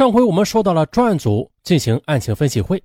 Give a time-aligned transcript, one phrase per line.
[0.00, 2.82] 上回我们说到了专案组进行案情分析会，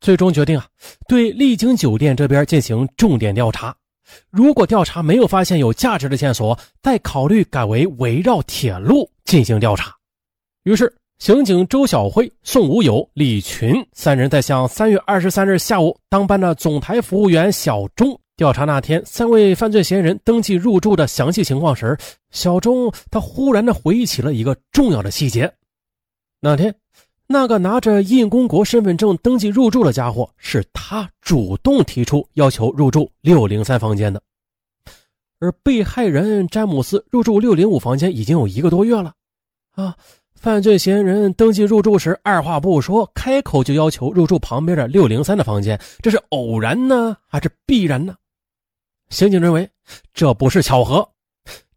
[0.00, 0.66] 最终决定啊，
[1.06, 3.72] 对丽晶酒店这边进行重点调查。
[4.30, 9.94] 如果调查没有发现有价值的线索，再考虑改为围绕铁路进行调查。
[10.64, 21.96] 于是，刑警周小辉、宋无友、李群三人在向三月二十三日下午当班的总台服务员小钟调查那天三位犯罪嫌疑人登记入住的详细情况时，
[22.32, 25.48] 小钟他忽然的回忆起了一个重要的细节。
[26.42, 26.74] 那天，
[27.26, 34.22] 那个拿着印公国身份证登记入住的家伙，是他主动提出要求入住六零三房间的。
[35.38, 39.12] 而被害人詹姆斯入住六零五房间已经有一个多月了，
[39.72, 39.94] 啊，
[40.34, 48.14] 犯罪嫌疑人登记入住时二话不说，开口就要求入住旁边的六零三的房间，这是偶然呢，还是必然呢？
[49.10, 49.68] 刑警认为
[50.14, 51.06] 这不是巧合，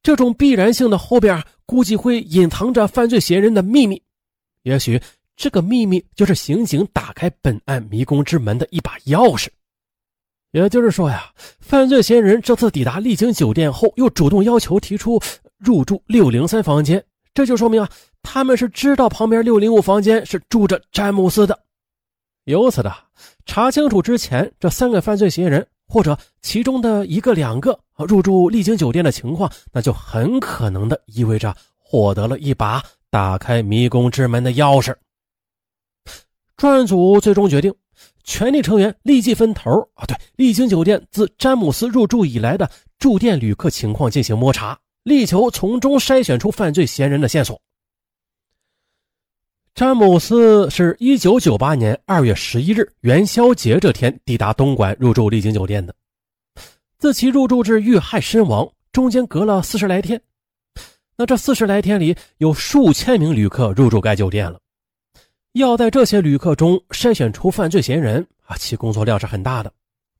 [0.01, 4.01] 这种必然性的后边估计会隐藏着犯罪嫌疑人的秘密。
[4.63, 5.01] 也许
[5.35, 9.47] 这个秘密就是刑警打开本案迷宫之门的一把钥匙。
[10.51, 15.19] 也就是说呀，犯罪嫌疑人这次抵达丽晶酒店后，又主动要求提出
[15.57, 17.03] 入住六零三房间，
[17.33, 17.89] 这就说明啊，
[18.21, 21.59] 他们是知道旁边六零五房间是住着詹姆斯的。
[22.43, 22.93] 由此的
[23.45, 32.83] 查清楚之前这三个犯罪嫌疑人或者其中的一个两个入住丽晶酒店的情况，那就很可能的意味着获得了一把。
[33.13, 34.95] 打开迷宫之门的钥匙。
[36.57, 37.71] 专案组最终决定，
[38.23, 47.61] 全体成员立即分头啊，对丽晶酒店自詹姆斯入住以来的住店旅客情况进行摸查，力求从中筛选出犯罪嫌疑人的线索。
[49.75, 55.93] 詹姆斯是一九九八年二月十一日元宵节这天抵达东莞入住丽晶酒店的，
[56.97, 60.19] 自其入住至遇害身亡，中间隔了四十来天。
[61.15, 64.59] 那这四十来天里，有数千名旅客入住该酒店了。
[65.53, 69.71] 要在这些旅客中筛选出犯罪嫌疑人啊，其工作量是很大的。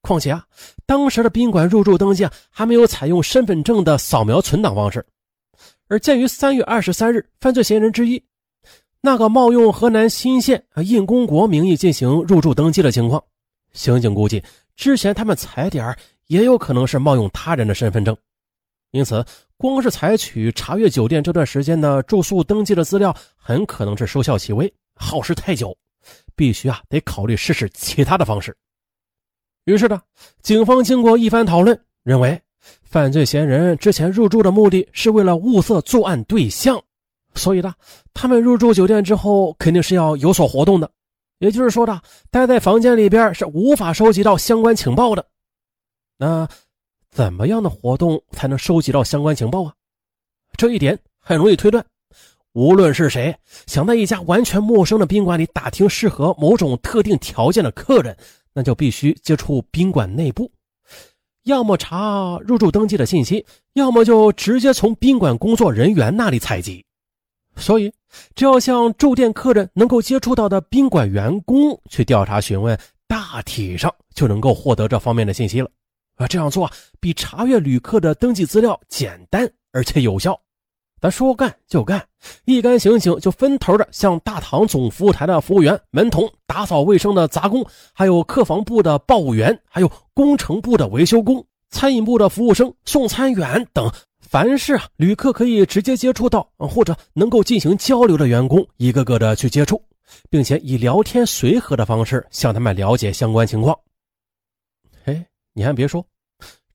[0.01, 0.45] 况且啊，
[0.85, 5.03] 当时的宾馆入住登记，还没有采用身份证的扫描存档方式。
[5.87, 8.21] 而鉴于三月二十三日犯罪嫌疑人之一
[9.01, 13.23] 那个冒用河南新县啊印公国名义进行入住登记的情况，
[13.73, 14.43] 刑警估计
[14.75, 18.15] 之前他们踩点也有可能是冒用他人的身份证。
[18.91, 19.25] 因此，
[19.69, 25.73] 光是采取查阅酒店这段时间的住宿登记的资料，很可能是收效其微，耗时太久，
[26.35, 28.53] 必须啊得考虑试试其他的方式。
[29.63, 30.01] 于是呢，
[30.41, 32.37] 警方经过一番讨论，认为
[32.83, 36.83] 犯罪嫌疑人之前入住的目的是为了物色作案对象，
[37.33, 37.73] 所以呢，
[38.13, 40.91] 他们入住酒店之后肯定是要有所活动的，
[41.39, 45.25] 也就是说呢，待在房间里边是无法收集到相关情报的。
[46.17, 46.45] 那。
[47.13, 49.73] 怎么样的活动才能收集到相关情报啊？
[50.57, 51.85] 这一点很容易推断。
[52.53, 53.35] 无论是谁
[53.67, 58.17] 想在一家完全陌生的宾馆里打听适合某种特定条件的客人，
[58.51, 60.51] 那就必须接触宾馆内部，
[61.43, 66.83] 要么查入住登记的信息，要么就直接从宾馆工作人员那里采集。
[67.55, 67.93] 所以，
[68.33, 72.75] 只要向住店客人能够接触到的宾馆员工去调查询问，
[73.07, 75.69] 大体上就能够获得这方面的信息了。
[76.15, 80.39] 啊，这样做比查阅旅客的登记资料简单而且有效。
[81.01, 82.01] 咱说干就干，
[82.45, 93.91] 一干刑警就分头的向大堂总服务台的服务员、门童、打扫卫生的杂工，还有客房部的报务员，还有工程部的维修工、餐饮部的服务生、送餐员等，
[94.21, 99.83] 凡是啊旅客可以直接接触到或者能够进行交流的员工，一个个的去接触，
[100.29, 103.77] 并且以聊天随和的方式向他们了解相关情况。
[105.53, 106.05] 你还别说，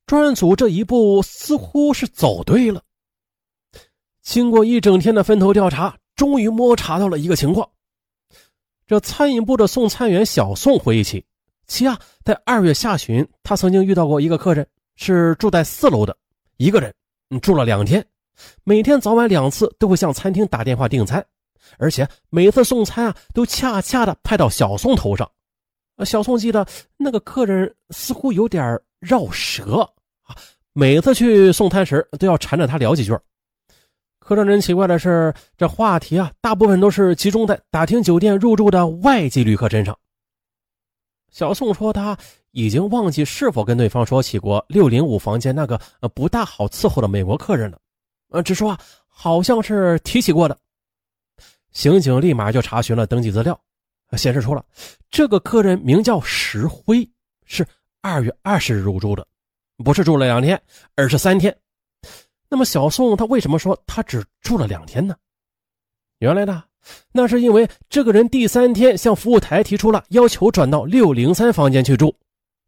[0.05, 2.81] 专案组这一步似乎是走对了。
[4.21, 7.69] 经过一整天的分头调查，终于摸查到了一个情况。
[8.87, 11.23] 这餐饮部的送餐员小宋回忆起，
[11.67, 16.15] 其啊，在二月下旬，他曾经遇到过一个客人，是住在四楼的
[16.57, 16.93] 一个人，
[17.41, 18.05] 住了两天，
[18.63, 21.23] 每天早晚两次都会向餐厅打电话订餐，
[21.77, 25.29] 而且每次送餐啊，都恰恰的派到小宋头上。
[26.05, 26.65] 小宋记得
[26.97, 29.81] 那个客人似乎有点绕舌
[30.23, 30.35] 啊，
[30.73, 33.17] 每次去送餐时都要缠着他聊几句。
[34.19, 39.97] 可让人奇怪的是，这话题啊，大部分都是集中在打听酒店入住的外籍旅客身上。
[41.31, 42.17] 小宋说他
[42.51, 47.79] 已经忘记是否跟对方说起过六零五房间那个呃不大好伺候的美国客人了，
[48.29, 50.57] 呃，只说啊好像是提起过的。
[51.71, 53.59] 刑警立马就查询了登记资料。
[54.17, 54.63] 显示出了
[55.09, 57.07] 这个客人名叫石辉，
[57.45, 57.65] 是
[58.01, 59.25] 二月二十日入住的，
[59.83, 60.61] 不是住了两天，
[60.95, 61.55] 而是三天。
[62.49, 65.15] 那么小宋他为什么说他只住了两天呢？
[66.17, 66.63] 原来呢，
[67.11, 72.15] 那是因为这个人第三天向服务台提出了要求转到六零三房间去住。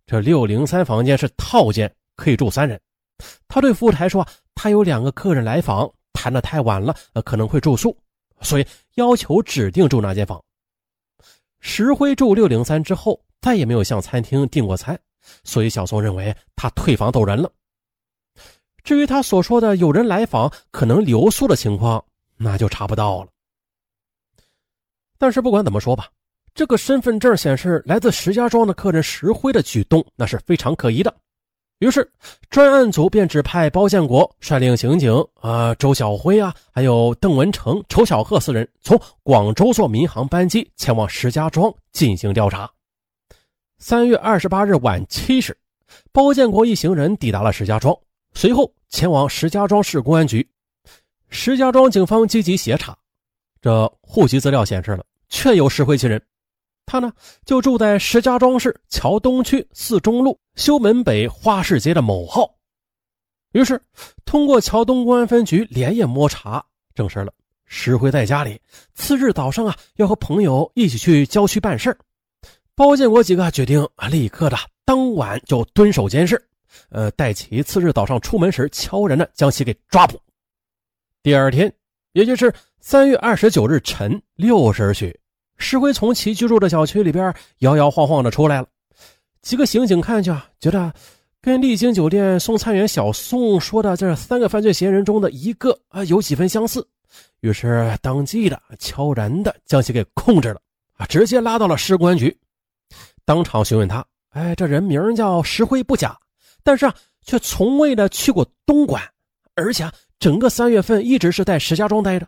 [0.06, 2.80] 这六零三房间是套间，可以住三人。
[3.48, 7.96] 他对服务台说：“他有两个客人来访，谈的太晚了，呃可能会住宿，
[8.42, 8.66] 所以
[8.96, 10.42] 要求指定住那间房。”
[11.62, 15.00] 石灰住六零三之后，再也没有向餐厅订过餐，
[15.44, 17.50] 所以小宋认为他退房走人了。
[18.84, 22.04] 至于他所说的有人来访可能留宿的情况，
[22.36, 23.30] 那就查不到了。
[25.20, 26.10] 但是不管怎么说吧，
[26.56, 31.16] 这个身份证显示来自石家庄的客人石辉的举动，那是非常可疑的。
[31.82, 32.08] 于是
[32.52, 42.70] 专案组便指派包建国率领刑警啊周小辉啊，还有邓文成、仇小贺四人，从广州坐民航班机前往石家庄进行调查。
[43.80, 45.58] 三月二十八日晚七时，
[46.12, 47.98] 包建国一行人抵达了石家庄。
[48.36, 50.48] 随后前往石家庄市公安局，
[51.30, 52.96] 石家庄警方积极协查，
[53.60, 56.22] 这户籍资料显示了确有石灰其人，
[56.92, 57.14] 他呢
[57.46, 62.54] 就住在石家庄市桥东区四中路修门北花市街的某号。
[63.54, 63.82] 于是
[64.26, 66.62] 通过桥东公安分局连夜摸查，
[66.94, 67.32] 证实了
[67.64, 68.60] 石辉在家里，
[68.94, 71.98] 次日早上啊要和朋友一起去郊区办事
[72.76, 76.46] 包建国几个决定啊立刻的当晚就蹲守监视。
[76.90, 80.20] 呃，待其次日早上出门时，悄然的将其给抓捕。
[81.24, 81.74] 第二天，
[82.12, 85.18] 也就是三月二十九日晨六时许，
[85.62, 88.68] 石辉从其居住的小区里边摇摇晃晃的出来了。
[89.42, 90.94] 几个刑警看去啊，觉得
[91.42, 96.86] 跟丽晶酒店送餐员小宋说的这三个犯罪嫌疑人中的一个啊有几分相似，
[97.40, 100.62] 于是当即的悄然的将其给控制了
[100.98, 102.38] 啊，直接拉到了市公安局，
[103.26, 106.18] 当场询问他：“哎，这人名叫石辉不假。”
[106.64, 106.94] 但是啊，
[107.26, 109.02] 却从未的去过东莞，
[109.56, 112.28] 而且啊，整个三月份一直是在石家庄待着。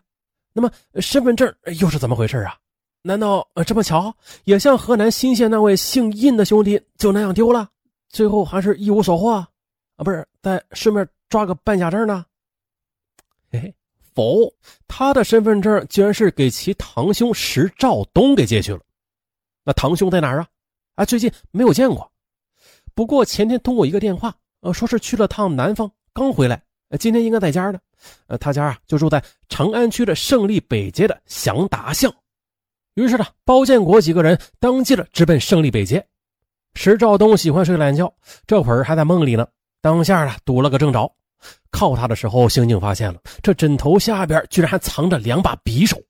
[0.53, 2.55] 那么身份证又是怎么回事啊？
[3.05, 4.15] 难道呃这么巧，
[4.45, 7.69] 也像河南新县那位姓印的兄弟就那样丢了，
[8.07, 9.47] 最后还是一无所获啊？
[9.97, 12.25] 不是，再顺便抓个办假证呢？
[13.51, 13.75] 嘿嘿，
[14.15, 14.53] 否，
[14.87, 18.79] 他的身份证居然是给其堂兄石兆东给借去了。
[19.65, 20.47] 那堂兄在哪儿啊？
[20.95, 22.09] 啊，最近没有见过。
[22.95, 26.63] 不过前天通过一个电话，呃，说是去了趟南方，刚回来，
[26.99, 27.79] 今天应该在家呢。
[28.27, 32.13] 呃，他家啊就住在长安区的胜利北街的祥达巷。
[32.95, 36.05] 于是呢，包建国几个人当即了直奔胜利北街。
[36.75, 38.11] 石兆东喜欢睡懒觉，
[38.47, 39.47] 这会儿还在梦里呢。
[39.81, 41.11] 当下啊堵了个正着，
[41.71, 46.01] 靠他的时候，刑警发现了这枕头下边居然还藏着两把匕首。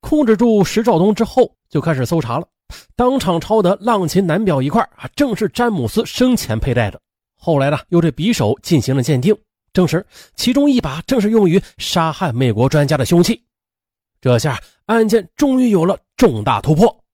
[0.00, 2.46] 控制住石兆东之后，就开始搜查了。
[2.94, 7.00] 当场抄得浪琴男表一块啊，正是詹姆斯生前佩戴的。
[7.36, 9.36] 后来呢，又对匕首进行了鉴定，
[9.72, 10.04] 证实
[10.34, 13.42] 其中一把正是用于杀害美国专家的凶器。
[14.20, 17.04] 这下案件终于有了重大突破。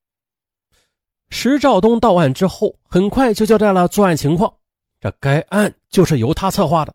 [1.30, 4.52] 石兆东到案之后，很快就交代了作案情况。
[5.00, 6.94] 这该案就是由他策划的，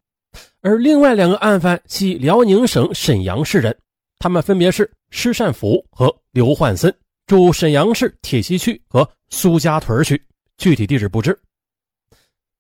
[0.61, 3.77] 而另外两个案犯系辽宁省沈阳市人，
[4.17, 6.93] 他们分别是施善福和刘焕森。
[7.27, 10.19] 住沈阳市铁西区和苏家屯区，
[10.57, 11.39] 具体地址不知。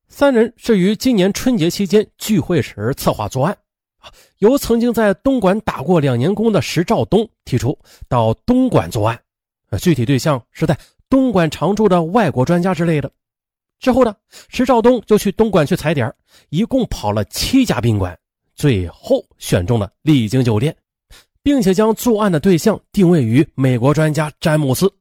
[0.07, 3.57] 三人是于今年春节期间聚会时策划作案，
[4.37, 9.19] 由曾经在东莞打过两年工的石兆东提出到东莞作案，
[9.79, 10.77] 具体对象是在
[11.09, 13.11] 东莞常住的外国专家之类的。
[13.79, 14.15] 之后呢，
[14.49, 16.13] 石兆东就去东莞去踩点，
[16.49, 18.17] 一共跑了七家宾馆，
[18.55, 20.75] 最后选中了丽晶酒店。
[21.41, 24.93] 并且将作案的对象定位于美国专家詹姆斯。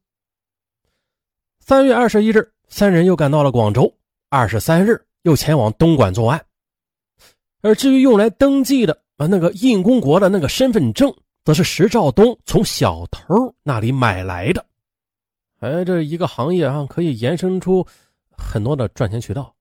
[1.59, 3.83] 三月二十一日，三人又赶到了广州；
[4.29, 6.43] 二十三日，又前往东莞作案。
[7.61, 11.13] 而至于用来登记的啊那个印公国的那个身份证，
[11.43, 14.65] 则是石兆东从小偷那里买来的。
[15.59, 17.85] 哎，这一个行业啊，可以延伸出
[18.31, 19.53] 很多的赚钱渠道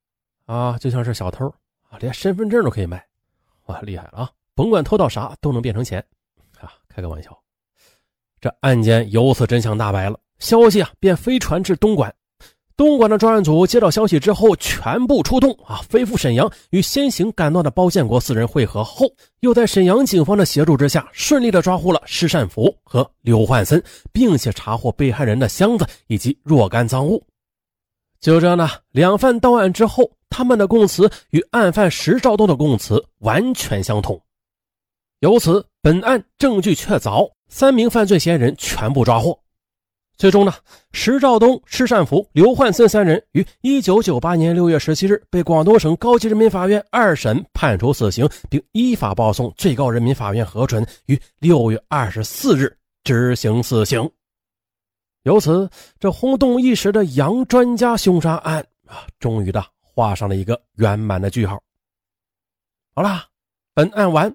[0.46, 1.52] 啊，就像是小偷
[1.90, 3.04] 啊，连身份证都可以卖，
[3.66, 4.30] 哇，厉害了啊！
[4.54, 6.04] 甭管偷到啥，都能变成钱
[6.60, 6.72] 啊。
[6.88, 7.36] 开个玩笑，
[8.40, 12.14] 这案件由此真相大白了，消息啊便飞传至东莞。
[12.78, 23.82] 东莞的专案组接到消息之后，全部出动啊，飞赴沈阳，与先行赶到的包建国四人会合后，又在沈阳警方的协助之下，顺利的抓获了施善福和刘焕森，
[24.12, 27.20] 并且查获被害人的箱子以及若干赃物。
[28.20, 34.22] 就这样呢，两犯到案之后，他们的供词与案犯石兆东的供词完全相同。
[35.18, 39.36] 由此，本案证据确凿，三名犯罪嫌疑人全部抓获。
[40.18, 40.52] 最终呢，
[40.90, 54.10] 石兆东、施善福、刘焕森三人于一九九八年六月十七日被广东省高级人民法院二审判处死刑，并依法报送最高人民法院核准，于六月二十四日执行死刑。
[55.22, 55.70] 由此，
[56.00, 61.62] 这轰动一时的杨专家凶杀案啊，终于的画上了一个圆满的句号。
[62.92, 63.24] 好啦，
[63.72, 64.34] 本案完。